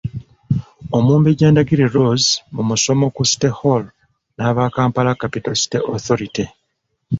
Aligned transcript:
Omumbejja 0.97 1.47
Ndagire 1.49 1.85
Rose 1.95 2.31
mu 2.55 2.63
musomo 2.69 3.05
ku 3.15 3.21
City 3.29 3.49
Hall 3.57 3.83
n'aba 4.35 4.63
Kampala 4.75 5.19
Capital 5.21 5.55
City 5.61 5.77
Authority. 5.95 6.45